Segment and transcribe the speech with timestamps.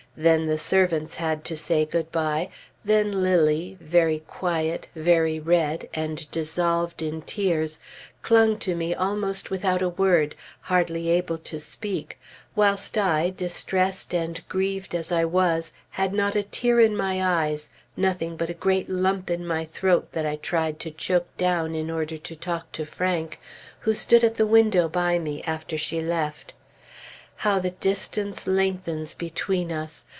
[0.17, 2.49] Then the servants had to say good bye;
[2.83, 7.79] then Lilly, very quiet, very red, and dissolved in tears,
[8.21, 12.19] clung to me almost without a word, hardly able to speak,
[12.57, 17.69] whilst I, distressed and grieved as I was, had not a tear in my eyes
[17.95, 21.89] nothing but a great lump in my throat that I tried to choke down in
[21.89, 23.39] order to talk to Frank,
[23.79, 26.53] who stood at the window by me, after she left....
[27.37, 30.05] How the distance lengthens between us!